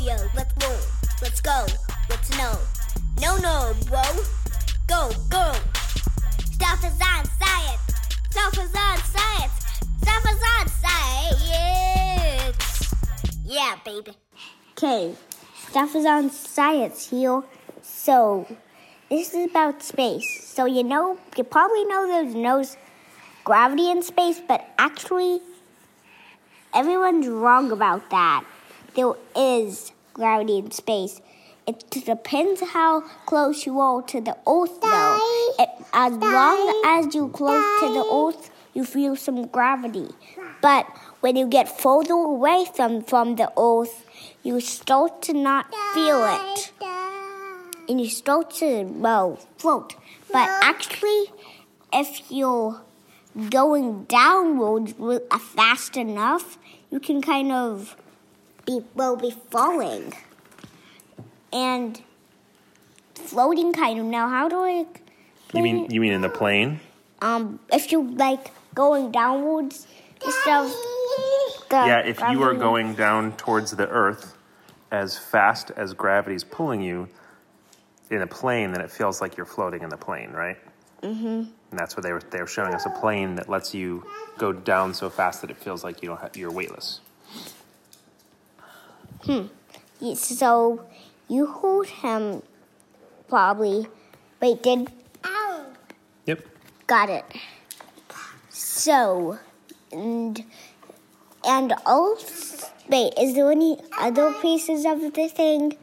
[0.00, 0.78] yo, let's roll.
[1.22, 1.66] Let's go.
[2.08, 2.56] Let's know.
[3.20, 4.02] No, no, bro.
[4.86, 5.52] Go, go.
[6.52, 7.80] Stuff is on science.
[8.30, 9.52] Stuff is on science.
[10.02, 12.56] Stuff is on science.
[13.44, 14.12] Yeah, baby.
[14.72, 15.14] Okay,
[15.68, 17.42] stuff is on science here.
[17.82, 18.46] So,
[19.10, 20.44] this is about space.
[20.44, 22.64] So, you know, you probably know there's no
[23.44, 25.40] gravity in space, but actually,
[26.74, 28.44] everyone's wrong about that.
[28.94, 31.20] There is gravity in space.
[31.66, 35.18] It depends how close you are to the Earth, though.
[35.58, 40.08] It, as long as you're close to the Earth, you feel some gravity.
[40.62, 40.86] But
[41.20, 44.06] when you get further away from, from the Earth,
[44.42, 46.72] you start to not feel it.
[47.88, 49.94] And you start to, well, float.
[50.32, 51.26] But actually,
[51.92, 52.80] if you're
[53.50, 56.58] going downwards uh, fast enough,
[56.90, 57.96] you can kind of
[58.68, 60.12] be, well, be falling.
[61.52, 62.00] And
[63.14, 64.04] floating kind of.
[64.04, 64.86] Now, how do I
[65.54, 66.80] You mean you mean in the plane?
[67.20, 69.86] um, if you like going downwards
[70.24, 74.34] instead of the Yeah, if you are going down towards the Earth
[74.90, 77.08] as fast as gravity's pulling you
[78.10, 80.58] in a plane, then it feels like you're floating in the plane, right?
[81.02, 81.26] Mm-hmm.
[81.26, 84.04] And that's what they were they were showing us a plane that lets you
[84.36, 87.00] go down so fast that it feels like you don't have, you're weightless.
[89.24, 90.86] Yeah, So
[91.28, 92.42] you hold him
[93.28, 93.88] probably.
[94.40, 94.90] Wait, did
[95.24, 95.66] Oh
[96.26, 96.46] Yep.
[96.86, 97.24] got it.
[98.48, 99.38] So
[99.92, 100.44] and
[101.44, 105.76] and also wait, is there any other pieces of the thing?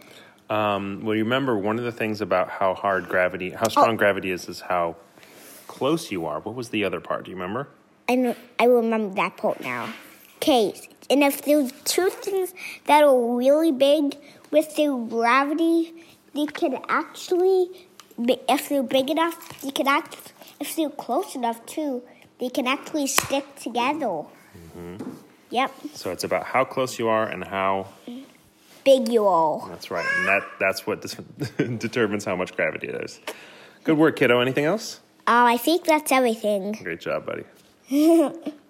[0.50, 4.30] Um, well, you remember one of the things about how hard gravity, how strong gravity
[4.30, 4.96] is, is how
[5.68, 6.40] close you are.
[6.40, 7.26] What was the other part?
[7.26, 7.68] Do you remember?
[8.08, 9.92] I know, I remember that part now.
[10.48, 10.80] Okay,
[11.10, 12.54] and if there's two things
[12.86, 14.16] that are really big
[14.52, 15.92] with their gravity,
[16.36, 17.70] they can actually,
[18.48, 20.34] if they're big enough, they can act.
[20.60, 22.04] If they're close enough too,
[22.40, 24.22] they can actually stick together.
[25.50, 27.88] Yep, So it's about how close you are and how.
[28.84, 29.68] big you are.
[29.70, 31.16] That's right, and that that's what dis-
[31.80, 33.20] determines how much gravity it is.
[33.84, 34.42] Good work, kiddo.
[34.42, 35.00] Anything else?
[35.26, 36.74] Um, I think that's everything.
[36.74, 37.46] Great job, buddy.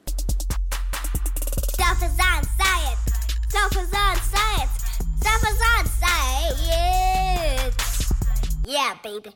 [3.66, 4.78] Stuff is on science.
[5.20, 6.62] Stuff is on science.
[8.68, 9.31] Yeah, baby.